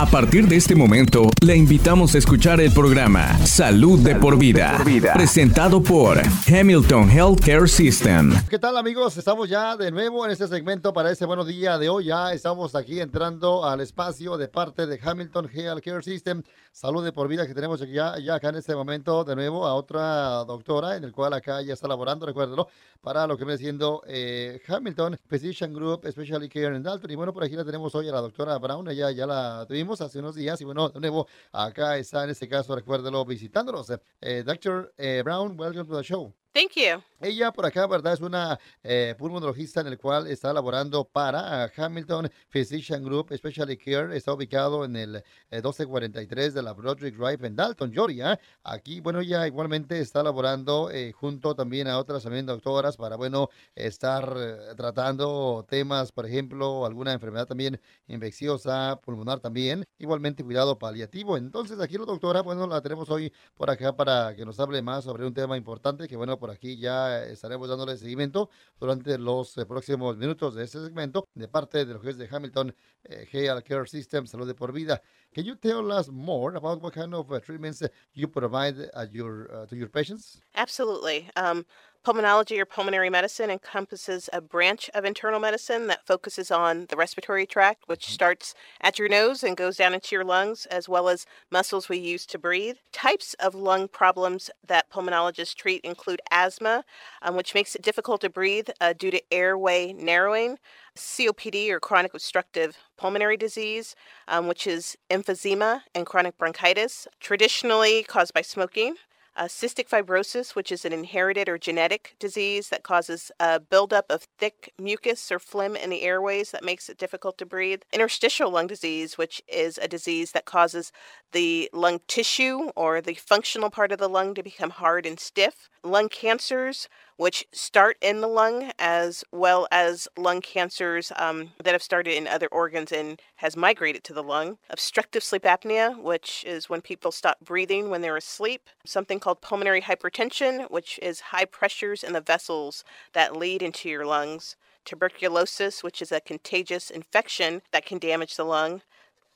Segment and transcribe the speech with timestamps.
[0.00, 4.80] A partir de este momento, le invitamos a escuchar el programa Salud de por vida,
[5.12, 6.18] presentado por
[6.50, 8.32] Hamilton Healthcare System.
[8.48, 9.18] ¿Qué tal amigos?
[9.18, 12.06] Estamos ya de nuevo en este segmento para este buenos día de hoy.
[12.06, 16.44] Ya estamos aquí entrando al espacio de parte de Hamilton Healthcare System.
[16.72, 19.66] Salud de por vida que tenemos aquí ya, ya acá en este momento de nuevo
[19.66, 22.68] a otra doctora en el cual acá ya está laborando, recuérdelo,
[23.02, 27.10] para lo que viene siendo eh, Hamilton Physician Group Specialty Care en Dalton.
[27.10, 29.89] Y bueno, por aquí la tenemos hoy a la doctora Brown, ella ya la tuvimos
[30.00, 33.90] hace unos días y bueno, de nuevo acá está en este caso, recuérdelo, visitándonos.
[34.20, 34.92] Eh, Dr.
[34.96, 36.34] Eh, Brown, welcome to the show.
[36.52, 37.02] Thank you.
[37.22, 38.14] Ella por acá, ¿verdad?
[38.14, 44.16] Es una eh, pulmonologista en el cual está laborando para Hamilton Physician Group Specialty Care.
[44.16, 48.40] Está ubicado en el 1243 de la Broderick Drive en Dalton, Georgia.
[48.64, 53.50] Aquí, bueno, ella igualmente está laborando eh, junto también a otras también doctoras para, bueno,
[53.74, 59.84] estar eh, tratando temas, por ejemplo, alguna enfermedad también infecciosa, pulmonar también.
[59.98, 61.36] Igualmente cuidado paliativo.
[61.36, 65.04] Entonces, aquí la doctora, bueno, la tenemos hoy por acá para que nos hable más
[65.04, 69.66] sobre un tema importante que, bueno, por aquí ya estaremos dándole seguimiento durante los eh,
[69.66, 72.74] próximos minutos de este segmento de parte de lo que es de Hamilton
[73.04, 75.00] eh, Health Care System, Salud de por Vida.
[75.32, 77.82] Can you tell us more about what kind of uh, treatments
[78.14, 80.40] you provide at your, uh, to your patients?
[80.54, 81.30] Absolutely.
[81.36, 81.64] Um,
[82.02, 87.44] Pulmonology or pulmonary medicine encompasses a branch of internal medicine that focuses on the respiratory
[87.44, 88.14] tract, which mm-hmm.
[88.14, 91.98] starts at your nose and goes down into your lungs, as well as muscles we
[91.98, 92.76] use to breathe.
[92.90, 96.84] Types of lung problems that pulmonologists treat include asthma,
[97.20, 100.56] um, which makes it difficult to breathe uh, due to airway narrowing,
[100.96, 103.94] COPD or chronic obstructive pulmonary disease,
[104.26, 108.94] um, which is emphysema and chronic bronchitis, traditionally caused by smoking.
[109.36, 114.26] Uh, cystic fibrosis, which is an inherited or genetic disease that causes a buildup of
[114.38, 117.80] thick mucus or phlegm in the airways that makes it difficult to breathe.
[117.92, 120.92] Interstitial lung disease, which is a disease that causes
[121.32, 125.70] the lung tissue or the functional part of the lung to become hard and stiff.
[125.82, 131.82] Lung cancers, which start in the lung, as well as lung cancers um, that have
[131.82, 134.58] started in other organs and has migrated to the lung.
[134.68, 138.68] Obstructive sleep apnea, which is when people stop breathing when they're asleep.
[138.84, 144.04] Something called pulmonary hypertension, which is high pressures in the vessels that lead into your
[144.04, 144.56] lungs.
[144.84, 148.82] Tuberculosis, which is a contagious infection that can damage the lung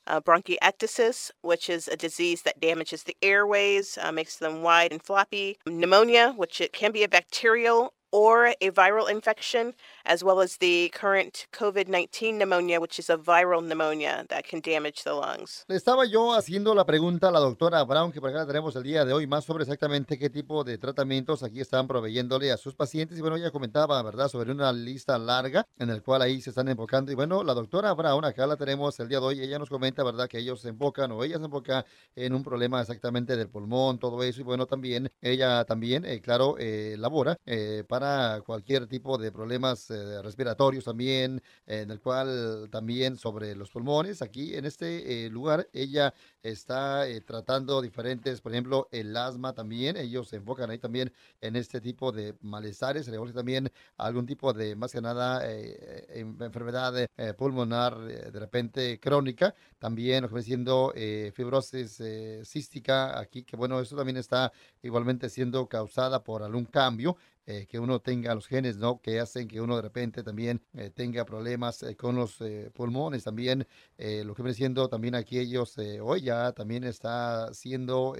[0.07, 5.01] uh, bronchiectasis, which is a disease that damages the airways, uh, makes them wide and
[5.01, 10.57] floppy, pneumonia, which it can be a bacterial or a viral infection, as well as
[10.57, 15.65] the current COVID 19 pneumonia, which is a viral pneumonia that can damage the lungs.
[15.67, 18.83] Le estaba yo haciendo la pregunta a la doctora Brown, que por acá tenemos el
[18.83, 22.73] día de hoy, más sobre exactamente qué tipo de tratamientos aquí están proveyéndole a sus
[22.73, 23.17] pacientes.
[23.17, 26.69] Y bueno, ella comentaba, ¿verdad?, sobre una lista larga en el cual ahí se están
[26.69, 27.11] enfocando.
[27.11, 30.03] Y bueno, la doctora Brown, acá la tenemos el día de hoy, ella nos comenta,
[30.05, 33.99] ¿verdad?, que ellos se enfocan o ella se enfoca en un problema exactamente del pulmón,
[33.99, 34.39] todo eso.
[34.39, 38.04] Y bueno, también ella también, eh, claro, eh, labora eh, para
[38.45, 44.21] cualquier tipo de problemas eh, respiratorios también, en el cual también sobre los pulmones.
[44.21, 49.97] Aquí en este eh, lugar ella está eh, tratando diferentes, por ejemplo, el asma también.
[49.97, 51.11] Ellos se enfocan ahí también
[51.41, 56.93] en este tipo de malestares, le también algún tipo de, más que nada, enfermedad
[57.37, 59.55] pulmonar de repente crónica.
[59.79, 60.93] También siendo
[61.33, 62.01] fibrosis
[62.43, 64.51] cística aquí, que bueno, eso también está
[64.83, 67.17] igualmente siendo causada por algún cambio
[67.47, 68.99] eh, que uno tenga los genes, ¿no?
[69.01, 72.39] Que hacen que uno de repente también eh, tenga problemas eh, con los
[72.73, 73.23] pulmones.
[73.23, 73.67] También
[73.97, 78.15] lo que viene siendo también aquí ellos, hoy ya también está siendo,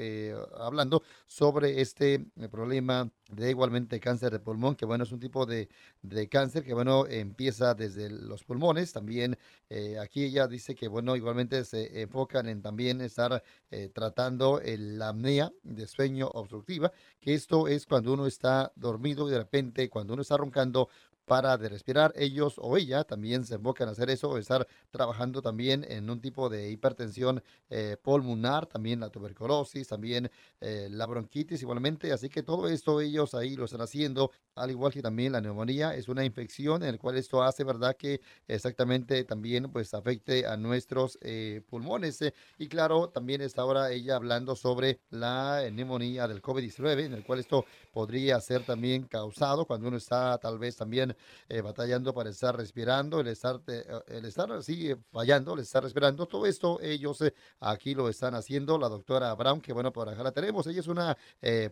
[0.58, 5.70] hablando sobre este problema de igualmente cáncer de pulmón, que bueno, es un tipo de,
[6.02, 8.94] de cáncer que bueno, empieza desde los pulmones.
[8.94, 9.38] También
[10.02, 13.44] aquí ella dice que bueno, igualmente se enfocan en también estar
[13.94, 19.40] tratando la apnea de sueño obstructiva, que esto es cuando uno está dormido y de
[19.40, 20.90] repente cuando uno está roncando
[21.26, 25.42] para de respirar, ellos o ella también se enfocan a hacer eso, o estar trabajando
[25.42, 31.62] también en un tipo de hipertensión eh, pulmonar, también la tuberculosis, también eh, la bronquitis
[31.62, 35.42] igualmente, así que todo esto ellos ahí lo están haciendo, al igual que también la
[35.42, 37.96] neumonía, es una infección en la cual esto hace, ¿verdad?
[37.98, 42.20] Que exactamente también pues afecte a nuestros eh, pulmones.
[42.58, 47.40] y claro, también está ahora ella hablando sobre la neumonía del COVID-19, en el cual
[47.40, 51.15] esto podría ser también causado cuando uno está tal vez también
[51.50, 55.84] eh, batallando para estar respirando, el estar, eh, el estar así eh, fallando, el estar
[55.84, 56.28] respirando.
[56.28, 57.24] Todo esto ellos
[57.60, 58.78] aquí lo están haciendo.
[58.78, 60.68] La doctora Brown, que bueno, por acá la tenemos.
[60.68, 61.18] Ella es una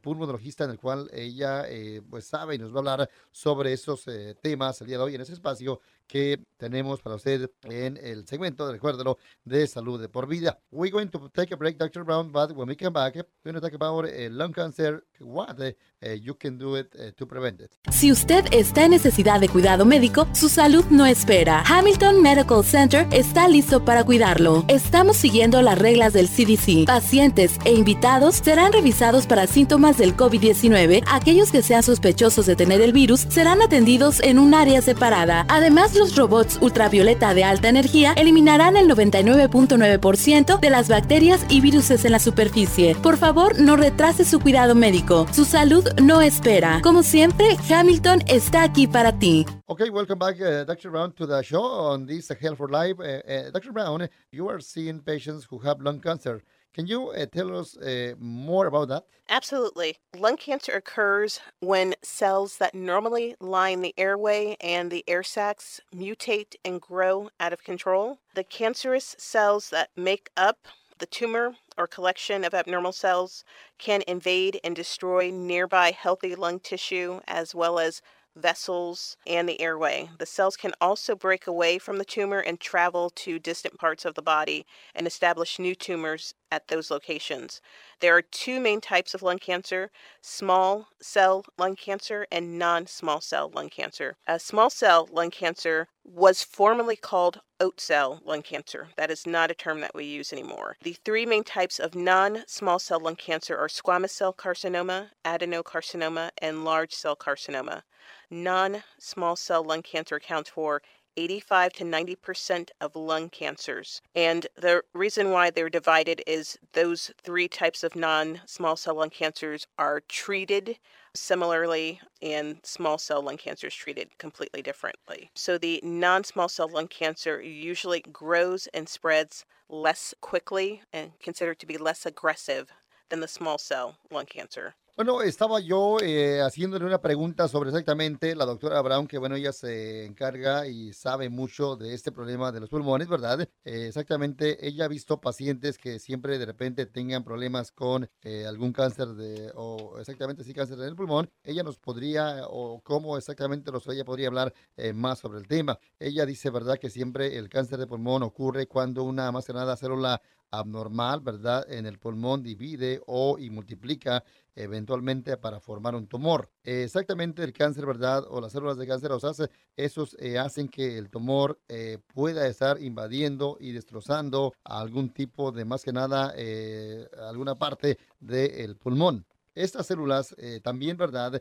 [0.02, 1.66] pulmonologista en el cual ella
[2.10, 4.06] pues sabe y nos va a hablar sobre esos
[4.42, 5.80] temas el día de hoy en ese espacio
[6.14, 10.60] que tenemos para usted en el segmento, recuérdelo, de salud de por vida.
[10.72, 12.04] We're going to take a break, Dr.
[12.04, 15.60] Brown, but when we come back, we're going to talk about uh, lung cancer, what
[15.60, 17.72] uh, you can do it uh, to prevent it.
[17.92, 21.64] Si usted está en necesidad de cuidado médico, su salud no espera.
[21.66, 24.66] Hamilton Medical Center está listo para cuidarlo.
[24.68, 26.86] Estamos siguiendo las reglas del CDC.
[26.86, 31.04] Pacientes e invitados serán revisados para síntomas del COVID-19.
[31.08, 35.48] Aquellos que sean sospechosos de tener el virus serán atendidos en un área separada.
[35.50, 42.12] Además, robots ultravioleta de alta energía eliminarán el 99.9% de las bacterias y virus en
[42.12, 42.96] la superficie.
[42.96, 45.28] Por favor, no retrase su cuidado médico.
[45.32, 46.80] Su salud no espera.
[46.82, 49.46] Como siempre, Hamilton está aquí para ti.
[49.68, 50.92] Okay, welcome back, uh, Dr.
[50.92, 53.00] Brown, to the show on this Health for Life.
[53.00, 53.72] Uh, uh, Dr.
[53.72, 56.44] Brown, you are seeing patients who have lung cancer.
[56.74, 59.04] Can you uh, tell us uh, more about that?
[59.30, 59.98] Absolutely.
[60.18, 66.56] Lung cancer occurs when cells that normally line the airway and the air sacs mutate
[66.66, 68.20] and grow out of control.
[68.34, 70.68] The cancerous cells that make up
[70.98, 73.44] the tumor or collection of abnormal cells
[73.78, 78.02] can invade and destroy nearby healthy lung tissue as well as
[78.36, 80.10] vessels, and the airway.
[80.18, 84.16] The cells can also break away from the tumor and travel to distant parts of
[84.16, 84.66] the body
[84.96, 87.62] and establish new tumors at those locations.
[88.00, 89.92] There are two main types of lung cancer
[90.22, 94.18] small cell lung cancer and non small cell lung cancer.
[94.28, 98.90] A small cell lung cancer was formerly called oat cell lung cancer.
[98.98, 100.78] That is not a term that we use anymore.
[100.82, 106.32] The three main types of non small cell lung cancer are squamous cell carcinoma, adenocarcinoma,
[106.40, 107.84] and large cell carcinoma
[108.30, 110.82] non small cell lung cancer accounts for
[111.16, 114.02] 85 to 90% of lung cancers.
[114.16, 119.10] And the reason why they're divided is those three types of non small cell lung
[119.10, 120.78] cancers are treated
[121.16, 125.30] similarly, and small cell lung cancer is treated completely differently.
[125.36, 131.60] So the non small cell lung cancer usually grows and spreads less quickly and considered
[131.60, 132.72] to be less aggressive
[133.10, 134.76] than the small cell lung cancer.
[134.96, 139.52] Bueno, estaba yo eh, haciéndole una pregunta sobre exactamente la doctora Brown, que bueno, ella
[139.52, 143.42] se encarga y sabe mucho de este problema de los pulmones, ¿verdad?
[143.42, 148.72] Eh, exactamente, ella ha visto pacientes que siempre de repente tengan problemas con eh, algún
[148.72, 151.28] cáncer de, o exactamente sí, cáncer del pulmón.
[151.44, 154.54] Ella nos podría, o cómo exactamente nos, ella podría hablar
[154.94, 155.80] más sobre el tema.
[155.98, 156.78] Ella dice, ¿verdad?
[156.78, 160.22] Que siempre el cáncer de pulmón ocurre cuando una más que nada célula
[160.54, 161.66] abnormal, ¿verdad?
[161.72, 164.24] En el pulmón divide o y multiplica
[164.56, 166.52] eventualmente para formar un tumor.
[166.64, 168.24] exactamente el cáncer, ¿verdad?
[168.30, 169.32] O las células de cáncer, o sea,
[169.76, 175.66] esos eh, hacen que el tumor eh, pueda estar invadiendo y destrozando algún tipo de,
[175.66, 179.26] más que nada, eh, alguna parte del pulmón.
[179.56, 181.40] Estas células también, ¿verdad?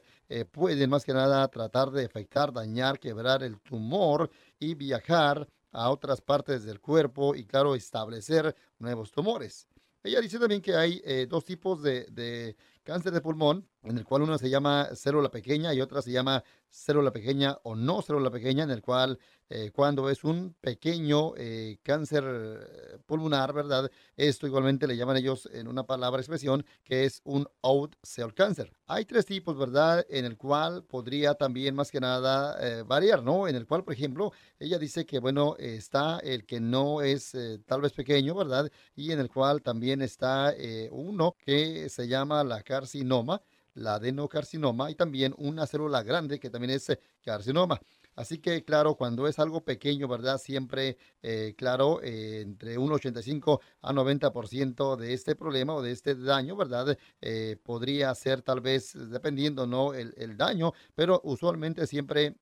[0.51, 6.21] pueden más que nada tratar de afectar, dañar, quebrar el tumor y viajar a otras
[6.21, 9.67] partes del cuerpo y, claro, establecer nuevos tumores.
[10.05, 14.23] Ella dice también que hay dos tipos de, de, cáncer de pulmón, en el cual
[14.23, 18.65] una se llama célula pequeña y otra se llama célula pequeña o no célula pequeña,
[18.65, 19.19] en el cual
[19.55, 23.91] eh, cuando es un pequeño eh, cáncer eh, pulmonar, ¿verdad?
[24.17, 28.73] Esto igualmente le llaman ellos en una palabra expresión que es un out cell cancer.
[28.87, 30.07] Hay tres tipos, ¿verdad?
[30.09, 33.47] En el cual podría también más que nada variar, ¿no?
[33.47, 37.37] En el cual, por ejemplo, ella dice que, bueno, está el que no es
[37.67, 38.71] tal vez pequeño, ¿verdad?
[38.95, 40.55] Y en el cual también está
[40.91, 43.43] uno que se llama la carcinoma
[43.75, 46.87] la adenocarcinoma y también una célula grande que también es
[47.25, 47.81] carcinoma.
[48.15, 50.37] Así que, claro, cuando es algo pequeño, ¿verdad?
[50.37, 56.15] Siempre, eh, claro, eh, entre un 85 a 90% de este problema o de este
[56.15, 56.99] daño, ¿verdad?
[57.23, 59.95] Eh, podría ser tal vez, dependiendo, ¿no?
[59.95, 62.37] El daño, pero usualmente siempre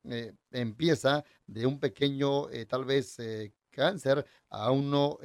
[0.50, 3.16] empieza de un pequeño, tal vez,
[3.70, 5.18] cáncer a uno,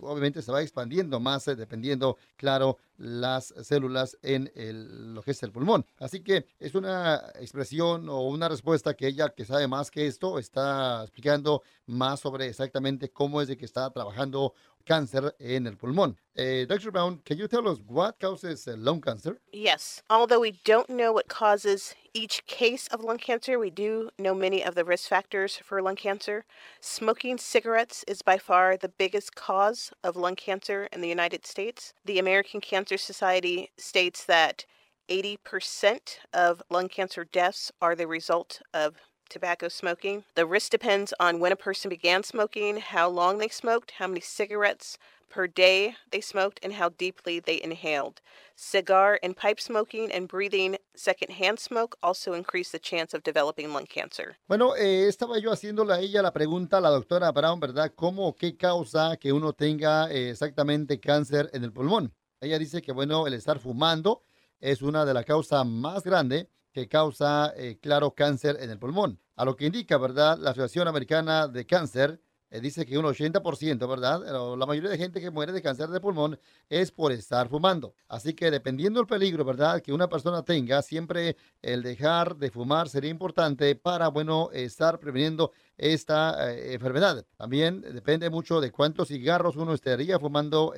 [0.00, 5.86] obviamente se va expandiendo más dependiendo, claro, las células en el, lo que pulmón.
[5.98, 10.38] Así que es una expresión o una respuesta que ella que sabe más que esto
[10.38, 14.52] está explicando más sobre exactamente cómo es de que está trabajando
[14.88, 16.16] cáncer en el pulmón.
[16.36, 16.90] Uh, Dr.
[16.90, 19.38] Brown, can you tell us what causes lung cancer?
[19.52, 20.02] Yes.
[20.08, 24.64] Although we don't know what causes each case of lung cancer, we do know many
[24.64, 26.44] of the risk factors for lung cancer.
[26.80, 31.92] Smoking cigarettes is by far the biggest cause of lung cancer in the United States.
[32.04, 34.64] The American Cancer Society states that
[35.08, 38.94] 80% of lung cancer deaths are the result of
[39.28, 40.24] tobacco smoking.
[40.34, 44.20] The risk depends on when a person began smoking, how long they smoked, how many
[44.20, 44.98] cigarettes
[45.30, 48.20] per day they smoked, and how deeply they inhaled.
[48.56, 53.86] Cigar and pipe smoking and breathing secondhand smoke also increase the chance of developing lung
[53.86, 54.36] cancer.
[54.48, 57.92] Bueno, eh, estaba yo haciéndole a ella la pregunta a la doctora Brown, ¿verdad?
[57.94, 62.14] ¿Cómo, qué causa que uno tenga eh, exactamente cáncer en el pulmón?
[62.40, 64.22] Ella dice que, bueno, el estar fumando
[64.60, 69.18] es una de las causas más grandes que causa, eh, claro, cáncer en el pulmón.
[69.34, 70.38] A lo que indica, ¿verdad?
[70.38, 74.56] La Asociación Americana de Cáncer eh, dice que un 80%, ¿verdad?
[74.56, 77.94] La mayoría de gente que muere de cáncer de pulmón es por estar fumando.
[78.06, 79.82] Así que dependiendo del peligro, ¿verdad?
[79.82, 85.52] Que una persona tenga, siempre el dejar de fumar sería importante para, bueno, estar preveniendo
[85.76, 87.26] esta eh, enfermedad.
[87.36, 90.72] También depende mucho de cuántos cigarros uno estaría fumando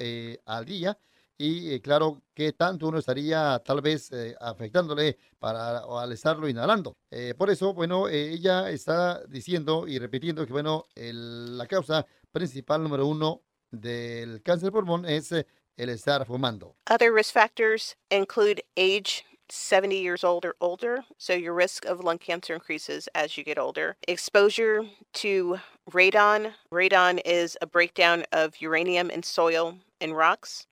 [0.46, 0.98] al día
[1.40, 6.98] y eh, claro que tanto uno estaría tal vez eh, afectándole para al estarlo inhalando.
[7.10, 13.06] Eh, por eso, bueno, ella está diciendo y repitiendo que, bueno, la causa principal número
[13.06, 16.76] uno del cáncer de pulmón es el estar fumando.
[16.90, 22.18] Other risk factors include age 70 years old or older, so your risk of lung
[22.18, 23.96] cancer increases as you get older.
[24.06, 25.58] Exposure to
[25.90, 26.52] radon.
[26.70, 30.66] Radon is a breakdown of uranium in soil and rocks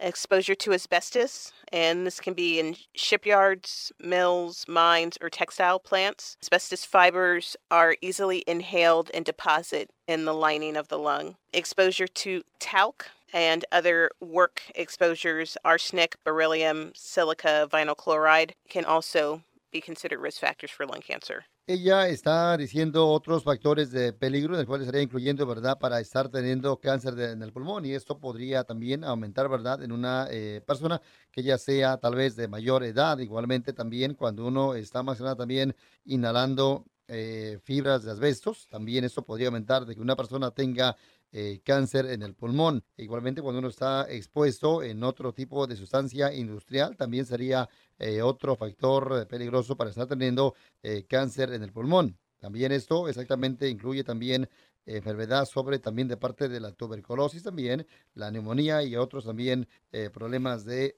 [0.00, 6.36] exposure to asbestos, and this can be in shipyards, mills, mines, or textile plants.
[6.42, 11.36] Asbestos fibers are easily inhaled and deposit in the lining of the lung.
[11.52, 19.80] Exposure to talc and other work exposures, arsenic, beryllium, silica, vinyl chloride, can also be
[19.80, 21.44] considered risk factors for lung cancer.
[21.68, 26.28] Ella está diciendo otros factores de peligro, en el cual estaría incluyendo, ¿verdad?, para estar
[26.28, 27.84] teniendo cáncer en el pulmón.
[27.84, 32.36] Y esto podría también aumentar, ¿verdad?, en una eh, persona que ya sea tal vez
[32.36, 33.18] de mayor edad.
[33.18, 39.24] Igualmente también cuando uno está más nada también inhalando eh, fibras de asbestos, también esto
[39.24, 40.96] podría aumentar de que una persona tenga
[41.32, 42.84] eh, cáncer en el pulmón.
[42.96, 47.68] Igualmente, cuando uno está expuesto en otro tipo de sustancia industrial, también sería
[47.98, 52.18] eh, otro factor peligroso para estar teniendo eh, cáncer en el pulmón.
[52.38, 54.48] También esto exactamente incluye también
[54.84, 59.66] enfermedad sobre también de parte de la tuberculosis también, la neumonía y otros también
[60.12, 60.94] problemas de,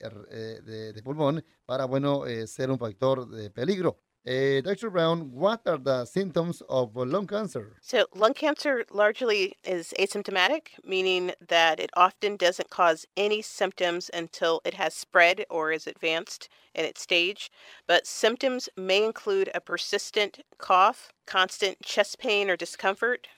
[0.93, 3.97] de, pulmón para, bueno, ser un factor de peligro.
[4.29, 4.91] Uh, Dr.
[4.91, 7.79] Brown, what are the symptoms of lung cancer?
[7.81, 14.61] So, lung cancer largely is asymptomatic, meaning that it often doesn't cause any symptoms until
[14.67, 17.51] it has spread or is advanced in its stage.
[17.87, 23.29] But symptoms may include a persistent cough, constant chest pain or discomfort,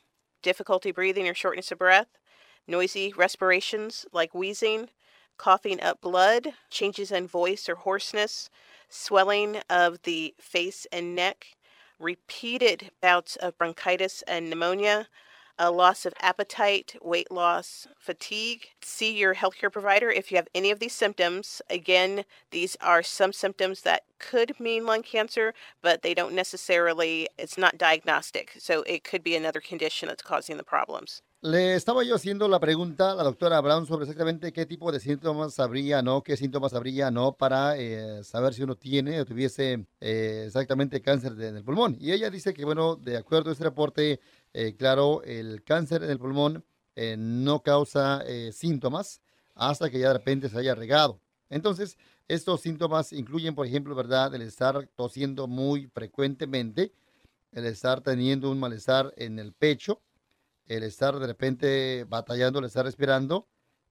[0.43, 2.19] difficulty breathing or shortness of breath,
[2.67, 4.89] noisy respirations like wheezing,
[5.39, 8.51] coughing up blood, changes in voice or hoarseness
[8.91, 11.57] swelling of the face and neck,
[11.99, 15.07] repeated bouts of bronchitis and pneumonia,
[15.59, 18.69] a loss of appetite, weight loss, fatigue.
[18.81, 21.61] See your healthcare provider if you have any of these symptoms.
[21.69, 27.59] Again, these are some symptoms that could mean lung cancer, but they don't necessarily, it's
[27.59, 28.55] not diagnostic.
[28.59, 31.21] So it could be another condition that's causing the problems.
[31.43, 35.01] Le estaba yo haciendo la pregunta a la doctora Brown sobre exactamente qué tipo de
[35.01, 36.23] síntomas habría, ¿no?
[36.23, 37.33] ¿Qué síntomas habría, ¿no?
[37.33, 41.97] Para eh, saber si uno tiene o tuviese eh, exactamente cáncer de, en el pulmón.
[41.99, 44.21] Y ella dice que, bueno, de acuerdo a este reporte,
[44.53, 46.63] eh, claro, el cáncer en el pulmón
[47.17, 49.23] no causa síntomas
[49.55, 51.19] hasta que ya de repente se haya regado.
[51.49, 51.97] Entonces,
[52.29, 54.35] estos síntomas incluyen, por ejemplo, ¿verdad?
[54.35, 56.93] El estar tosiendo muy frecuentemente,
[57.53, 60.03] el estar teniendo un malestar en el pecho,
[60.71, 63.49] el estar de repente batallando, el estar respirando,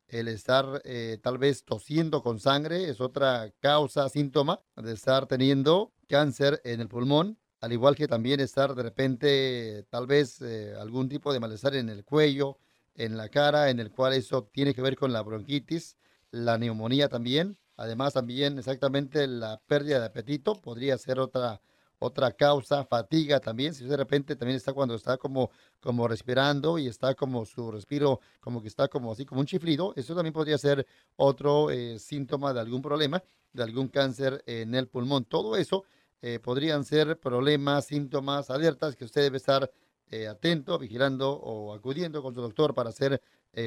[0.07, 5.91] el estar eh, tal vez tosiendo con sangre es otra causa, síntoma de estar teniendo
[6.07, 11.09] cáncer en el pulmón, al igual que también estar de repente tal vez eh, algún
[11.09, 12.57] tipo de malestar en el cuello,
[12.95, 15.97] en la cara, en el cual eso tiene que ver con la bronquitis,
[16.31, 17.57] la neumonía también.
[17.75, 21.61] Además también exactamente la pérdida de apetito podría ser otra
[21.99, 25.51] otra causa, fatiga también, si de repente también está cuando está como,
[25.81, 29.93] como respirando y está como su respiro, como que está como así, como un chiflido,
[29.95, 30.87] eso también podría ser
[31.17, 35.25] otro eh, síntoma de algún problema, de algún cáncer en el pulmón.
[35.25, 35.83] Todo eso
[36.21, 39.69] eh, podrían ser problemas, síntomas, alertas que usted debe estar
[40.11, 43.21] eh, atento, vigilando o acudiendo con su doctor para hacer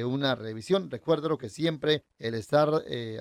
[0.05, 0.89] una revisión.
[0.89, 2.69] Recuerdo que siempre el estar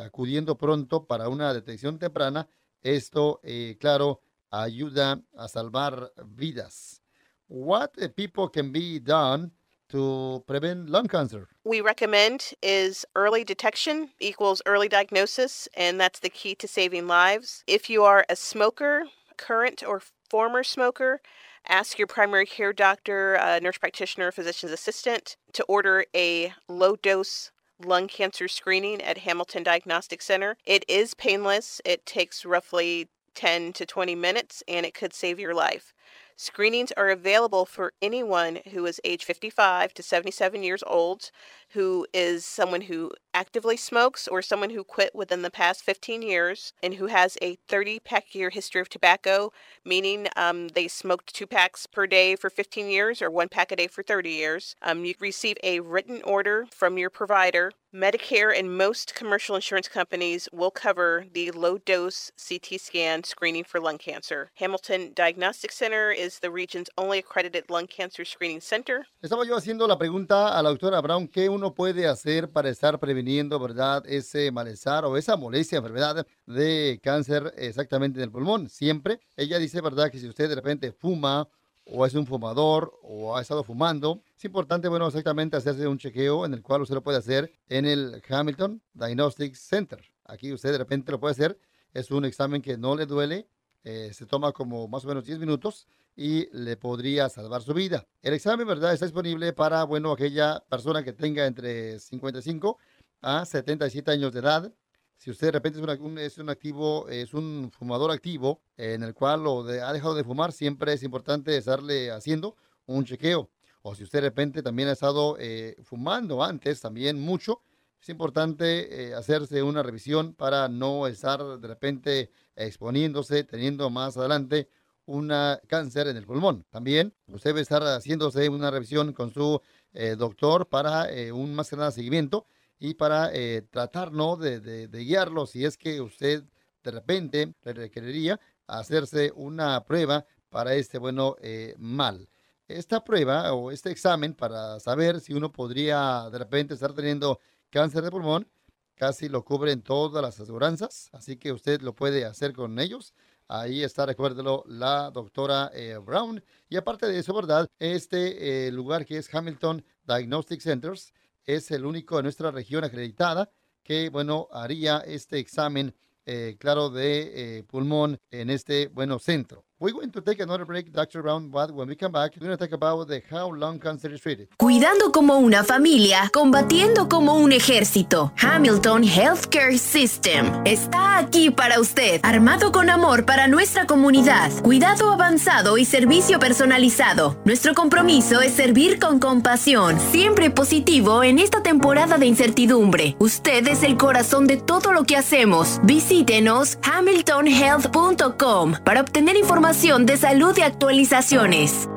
[0.00, 2.48] acudiendo pronto para una detección temprana,
[2.82, 3.40] esto,
[3.80, 4.20] claro,
[4.52, 7.00] ayuda a salvar vidas.
[7.48, 9.50] What people can be done
[9.90, 11.48] to prevent lung cancer?
[11.64, 17.62] We recommend is early detection equals early diagnosis, and that's the key to saving lives.
[17.66, 19.04] If you are a smoker,
[19.36, 21.20] current or former smoker,
[21.68, 28.08] Ask your primary care doctor, nurse practitioner, physician's assistant to order a low dose lung
[28.08, 30.56] cancer screening at Hamilton Diagnostic Center.
[30.64, 35.54] It is painless, it takes roughly 10 to 20 minutes, and it could save your
[35.54, 35.92] life.
[36.36, 41.30] Screenings are available for anyone who is age 55 to 77 years old,
[41.70, 46.72] who is someone who actively smokes or someone who quit within the past 15 years,
[46.82, 49.52] and who has a 30 pack year history of tobacco,
[49.84, 53.76] meaning um, they smoked two packs per day for 15 years or one pack a
[53.76, 54.76] day for 30 years.
[54.82, 57.72] Um, you receive a written order from your provider.
[57.94, 63.80] Medicare and most commercial insurance companies will cover the low dose CT scan screening for
[63.80, 64.50] lung cancer.
[64.54, 69.04] Hamilton Diagnostic Center is the region's only accredited lung cancer screening center.
[69.22, 72.98] Estaba yo haciendo la pregunta a la doctora Brown, ¿qué uno puede hacer para estar
[73.22, 78.68] previniendo, verdad, ese malestar o esa molestia, enfermedad de cáncer exactamente en el pulmón?
[78.68, 79.20] Siempre.
[79.36, 81.48] Ella dice, verdad, que si usted de repente fuma
[81.86, 86.44] o es un fumador o ha estado fumando, es importante, bueno, exactamente hacerse un chequeo
[86.44, 90.00] en el cual usted lo puede hacer en el Hamilton Diagnostic Center.
[90.24, 91.56] Aquí usted de repente lo puede hacer.
[91.94, 93.46] Es un examen que no le duele,
[93.84, 95.86] eh, se toma como más o menos 10 minutos
[96.16, 98.06] y le podría salvar su vida.
[98.20, 98.92] El examen, ¿verdad?
[98.92, 102.78] Está disponible para, bueno, aquella persona que tenga entre 55
[103.22, 104.72] a 77 años de edad.
[105.16, 109.14] Si usted de repente es, un, es un activo, es un fumador activo en el
[109.14, 113.48] cual lo ha dejado de fumar, siempre es importante estarle haciendo un chequeo.
[113.82, 117.62] O si usted de repente también ha estado eh, fumando antes, también mucho,
[118.00, 124.68] es importante eh, hacerse una revisión para no estar de repente exponiéndose, teniendo más adelante
[125.06, 125.32] un
[125.68, 126.64] cáncer en el pulmón.
[126.70, 129.60] También usted debe estar haciéndose una revisión con su
[129.92, 132.46] eh, doctor para un más que nada seguimiento
[132.84, 134.36] y para eh, tratar ¿no?
[134.36, 136.42] de, de- de guiarlo si es que usted
[136.82, 142.28] de repente le requeriría hacerse una prueba para este bueno eh, mal.
[142.66, 147.38] Esta prueba o este examen para saber si uno podría de repente estar teniendo
[147.70, 148.48] cáncer de pulmón
[148.96, 153.14] casi lo cubren todas las aseguranzas, así que usted lo puede hacer con ellos.
[153.48, 156.42] Ahí está, recuérdelo, la doctora eh, Brown.
[156.68, 157.68] Y aparte de eso, ¿verdad?
[157.78, 161.12] Este eh, lugar que es Hamilton Diagnostic Centers
[161.46, 163.50] es el único en nuestra región acreditada
[163.82, 165.94] que, bueno, haría este examen,
[166.24, 169.64] eh, claro, de eh, pulmón en este, bueno, centro.
[169.82, 171.22] We're going to take another break, Dr.
[171.22, 174.14] Brown, but when we come back, we're going to talk about the how lung cancer
[174.14, 174.46] is treated.
[174.56, 178.32] Cuidando como una familia, combatiendo como un ejército.
[178.40, 185.76] Hamilton Healthcare System está aquí para usted, armado con amor para nuestra comunidad, cuidado avanzado
[185.76, 187.36] y servicio personalizado.
[187.44, 193.16] Nuestro compromiso es servir con compasión, siempre positivo en esta temporada de incertidumbre.
[193.18, 195.80] Usted es el corazón de todo lo que hacemos.
[195.82, 201.88] Visítenos hamiltonhealth.com para obtener información de salud y actualizaciones.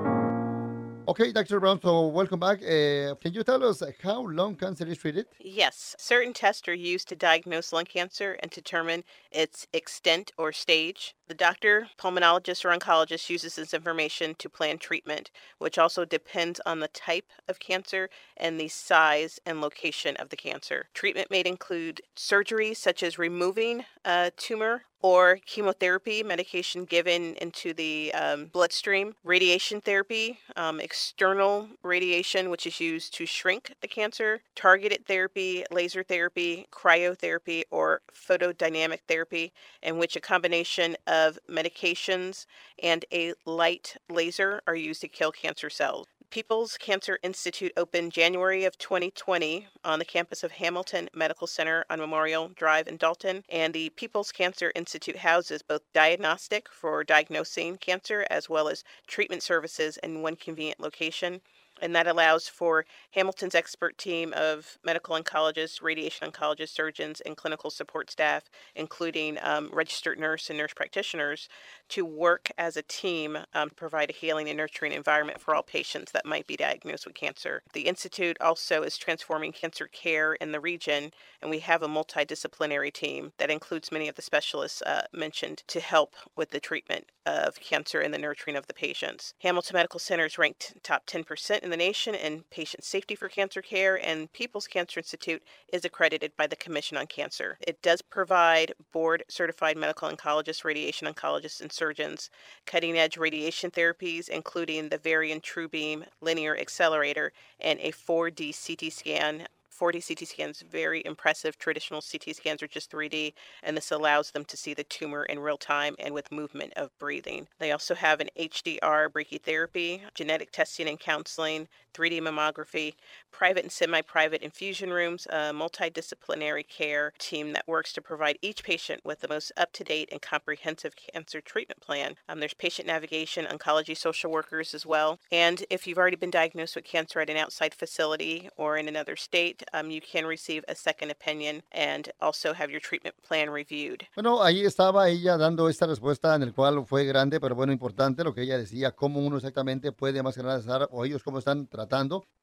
[1.09, 1.59] Okay, Dr.
[1.59, 2.59] Brown, so welcome back.
[2.63, 5.25] Uh, can you tell us how lung cancer is treated?
[5.39, 11.15] Yes, certain tests are used to diagnose lung cancer and determine its extent or stage.
[11.27, 16.79] The doctor, pulmonologist, or oncologist uses this information to plan treatment, which also depends on
[16.79, 20.87] the type of cancer and the size and location of the cancer.
[20.93, 28.11] Treatment may include surgery, such as removing a tumor, or chemotherapy, medication given into the
[28.15, 35.05] um, bloodstream, radiation therapy, um, external radiation, which is used to shrink the cancer, targeted
[35.05, 42.47] therapy, laser therapy, cryotherapy, or photodynamic therapy, in which a combination of medications
[42.81, 46.07] and a light laser are used to kill cancer cells.
[46.35, 51.99] People's Cancer Institute opened January of 2020 on the campus of Hamilton Medical Center on
[51.99, 53.43] Memorial Drive in Dalton.
[53.47, 59.43] And the People's Cancer Institute houses both diagnostic for diagnosing cancer as well as treatment
[59.43, 61.41] services in one convenient location.
[61.81, 67.69] And that allows for Hamilton's expert team of medical oncologists, radiation oncologists, surgeons, and clinical
[67.69, 68.43] support staff,
[68.75, 71.49] including um, registered nurse and nurse practitioners,
[71.89, 75.63] to work as a team um, to provide a healing and nurturing environment for all
[75.63, 77.61] patients that might be diagnosed with cancer.
[77.73, 81.11] The Institute also is transforming cancer care in the region,
[81.41, 85.79] and we have a multidisciplinary team that includes many of the specialists uh, mentioned to
[85.79, 89.33] help with the treatment of cancer and the nurturing of the patients.
[89.39, 93.59] Hamilton Medical Center is ranked top 10% in the nation in patient safety for cancer
[93.59, 95.41] care, and People's Cancer Institute
[95.73, 97.57] is accredited by the Commission on Cancer.
[97.67, 102.29] It does provide board certified medical oncologists, radiation oncologists, and surgeons,
[102.67, 109.47] cutting edge radiation therapies, including the Varian TrueBeam linear accelerator and a 4D CT scan
[109.75, 111.57] 40 CT scans, very impressive.
[111.57, 115.39] Traditional CT scans are just 3D, and this allows them to see the tumor in
[115.39, 117.47] real time and with movement of breathing.
[117.59, 122.93] They also have an HDR brachytherapy, genetic testing and counseling, 3D mammography,
[123.31, 128.63] private and semi private infusion rooms, a multidisciplinary care team that works to provide each
[128.63, 132.15] patient with the most up to date and comprehensive cancer treatment plan.
[132.27, 135.19] Um, there's patient navigation, oncology social workers as well.
[135.31, 139.15] And if you've already been diagnosed with cancer at an outside facility or in another
[139.15, 144.05] state, um, you can receive a second opinion and also have your treatment plan reviewed.
[144.15, 148.23] Bueno, ahí estaba ella dando esta respuesta en el cual fue grande, pero bueno, importante
[148.23, 151.67] lo que ella decía, cómo uno exactamente puede más que nada o ellos cómo están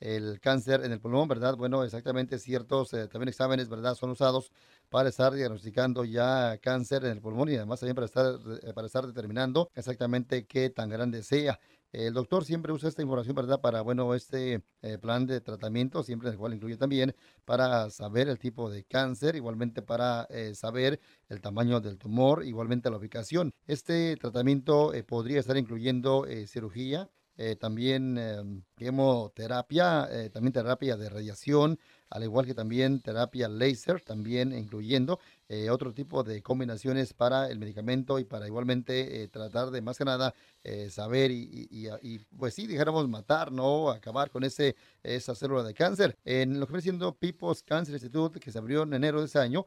[0.01, 1.57] el cáncer en el pulmón, ¿verdad?
[1.57, 3.95] Bueno, exactamente ciertos eh, también exámenes, ¿verdad?
[3.95, 4.51] Son usados
[4.89, 8.87] para estar diagnosticando ya cáncer en el pulmón y además también para estar, eh, para
[8.89, 11.59] estar determinando exactamente qué tan grande sea.
[11.93, 13.61] El doctor siempre usa esta información, ¿verdad?
[13.61, 18.39] Para, bueno, este eh, plan de tratamiento, siempre el cual incluye también para saber el
[18.39, 23.53] tipo de cáncer, igualmente para saber el tamaño del tumor, igualmente la ubicación.
[23.67, 27.11] Este tratamiento podría estar incluyendo cirugía,
[27.59, 31.79] también em, quimioterapia, también terapia de radiación,
[32.13, 35.19] al igual que también terapia láser, también incluyendo
[35.49, 39.97] eh, otro tipo de combinaciones para el medicamento y para igualmente eh, tratar de más
[39.97, 43.91] que nada eh, saber y, y, pues sí, dijéramos matar, ¿no?
[43.91, 46.19] Acabar con ese, esa célula de cáncer.
[46.25, 49.39] En lo que viene siendo People's Cancer Institute, que se abrió en enero de ese
[49.39, 49.65] año,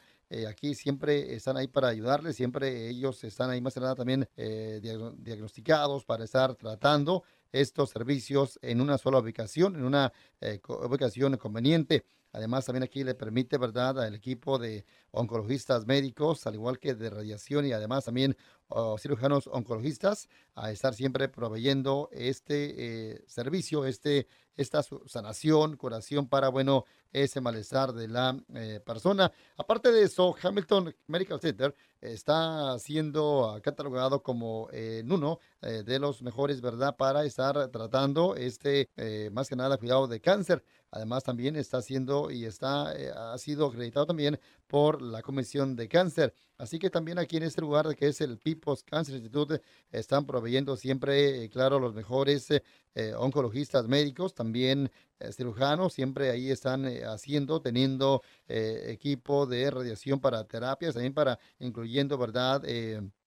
[0.47, 6.03] aquí siempre están ahí para ayudarles, siempre ellos están ahí más que nada también diagnosticados
[6.03, 7.23] para estar tratando
[7.61, 10.11] estos servicios en una sola ubicación, en una
[10.67, 12.05] ubicación conveniente.
[12.31, 17.09] Además, también aquí le permite, ¿verdad?, al equipo de oncologistas médicos, al igual que de
[17.09, 18.35] radiación y además también
[18.69, 26.49] oh, cirujanos oncologistas, a estar siempre proveyendo este eh, servicio, este, esta sanación, curación para,
[26.49, 29.31] bueno, ese malestar de la eh, persona.
[29.57, 36.61] Aparte de eso, Hamilton Medical Center está siendo catalogado como eh, uno de los mejores,
[36.61, 38.89] ¿verdad?, para estar tratando este,
[39.31, 40.63] más que nada, cuidado de cáncer.
[40.95, 45.89] Además, también está siendo y está, eh, ha sido acreditado también por la Comisión de
[45.89, 46.33] Cáncer.
[46.57, 50.77] Así que también aquí en este lugar, que es el People's Cancer Institute, están proveyendo
[50.77, 52.49] siempre, eh, claro, los mejores
[52.95, 54.91] eh, oncologistas médicos, también
[55.31, 62.61] cirujanos, siempre ahí están haciendo, teniendo equipo de radiación para terapias, también para, incluyendo, ¿verdad?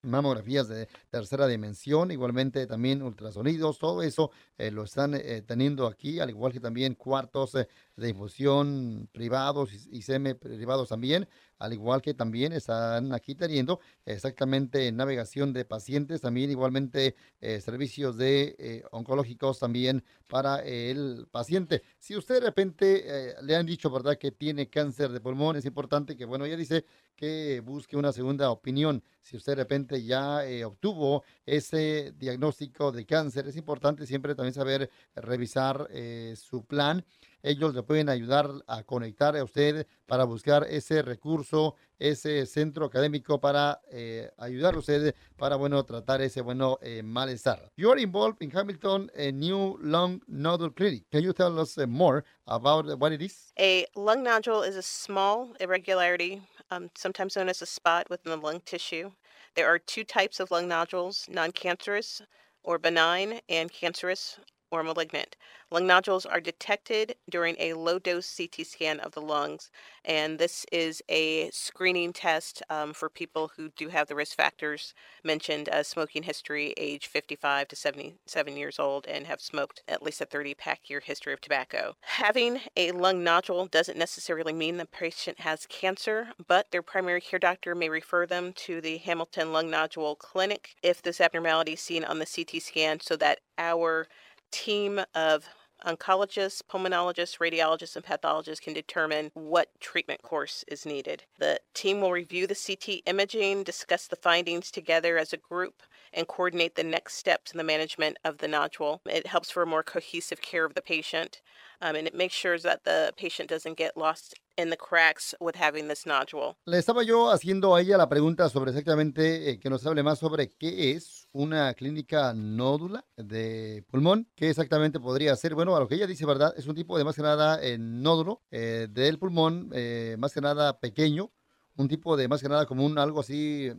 [0.03, 6.21] mamografías de tercera dimensión, igualmente también ultrasonidos, todo eso eh, lo están eh, teniendo aquí,
[6.21, 11.29] al igual que también cuartos eh, de infusión privados y, semi privados también,
[11.59, 18.85] al igual que también están aquí teniendo exactamente navegación de pacientes, también igualmente servicios de
[18.93, 21.83] oncológicos también para el paciente.
[21.99, 26.17] Si usted de repente le han dicho, ¿verdad?, que tiene cáncer de pulmón, es importante
[26.17, 26.85] que, bueno, ella dice
[27.19, 29.03] que busque una segunda opinión.
[29.23, 34.55] Si usted de repente ya eh, obtuvo ese diagnóstico de cáncer, es importante siempre también
[34.55, 37.05] saber revisar eh, su plan.
[37.43, 43.41] Ellos le pueden ayudar a conectar a usted para buscar ese recurso, ese centro académico
[43.41, 47.71] para eh, ayudar a usted para, bueno, tratar ese, bueno, malestar.
[47.77, 51.05] You are involved in Hamilton, a new lung nodule clinic.
[51.11, 53.53] Can you tell us more about what it is?
[53.59, 58.47] A lung nodule is a small irregularity um, sometimes known as a spot within the
[58.47, 59.11] lung tissue.
[59.55, 62.23] There are two types of lung nodules non cancerous
[62.63, 64.39] or benign, and cancerous
[64.71, 65.37] or malignant.
[65.71, 69.71] Lung nodules are detected during a low dose CT scan of the lungs,
[70.05, 74.95] and this is a screening test um, for people who do have the risk factors
[75.23, 80.21] mentioned as smoking history, age 55 to 77 years old, and have smoked at least
[80.21, 81.95] a 30 pack year history of tobacco.
[82.01, 87.39] Having a lung nodule doesn't necessarily mean the patient has cancer, but their primary care
[87.39, 92.05] doctor may refer them to the Hamilton Lung Nodule Clinic if this abnormality is seen
[92.05, 94.09] on the CT scan so that our
[94.51, 95.49] team of
[95.87, 101.25] oncologists, pulmonologists, radiologists, and pathologists can determine what treatment course is needed.
[101.39, 105.83] The team will review the CT imaging, discuss the findings together as a group,
[106.13, 109.01] and coordinate the next steps in the management of the nodule.
[109.07, 111.43] It helps for a more cohesive care of the patient,
[111.81, 115.55] um, and it makes sure that the patient doesn't get lost in the cracks with
[115.57, 116.57] having this nodule.
[116.67, 120.19] Le estaba yo haciendo a ella la pregunta sobre exactamente eh, que nos hable más
[120.19, 125.55] sobre qué es una clínica nódula de pulmón, qué exactamente podría ser.
[125.55, 126.53] Bueno, a lo que ella dice, ¿verdad?
[126.57, 129.71] Es un tipo de más que nada eh, nódulo eh, del pulmón,
[130.19, 131.31] más que nada pequeño,
[131.77, 133.71] un tipo de más que nada como un algo así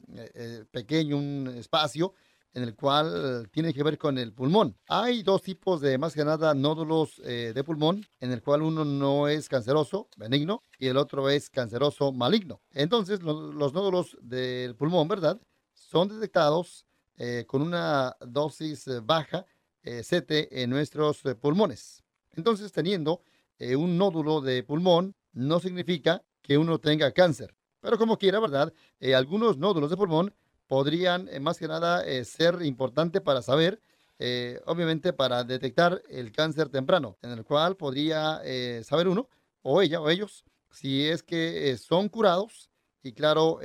[0.71, 2.13] pequeño, un espacio
[2.53, 4.75] en el cual tiene que ver con el pulmón.
[4.87, 8.83] Hay dos tipos de, más que nada, nódulos eh, de pulmón, en el cual uno
[8.85, 12.61] no es canceroso, benigno, y el otro es canceroso, maligno.
[12.71, 15.39] Entonces, los nódulos del pulmón, ¿verdad?
[15.73, 16.85] Son detectados
[17.17, 19.45] eh, con una dosis baja,
[19.83, 22.03] eh, CT, en nuestros pulmones.
[22.35, 23.21] Entonces, teniendo
[23.59, 27.53] un nódulo de pulmón, no significa que uno tenga cáncer.
[27.81, 28.73] Pero como quiera, ¿verdad?
[29.13, 30.33] algunos nódulos de pulmón
[30.69, 33.81] podrían eh, más que nada eh, ser importante para saber,
[34.19, 38.39] eh, obviamente para detectar el cáncer temprano, en el cual podría
[38.83, 39.27] saber uno,
[39.63, 42.69] o ella, o ellos, si es que son curados
[43.01, 43.59] y claro,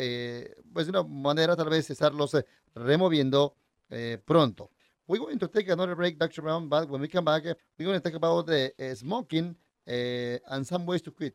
[0.73, 2.37] pues de una manera tal vez estarlos
[2.75, 3.57] removiendo
[4.25, 4.71] pronto.
[5.07, 6.41] We're going to take another break, Dr.
[6.41, 7.45] Brown, but when we come back,
[7.77, 11.35] we're going to talk about the smoking and some ways to quit.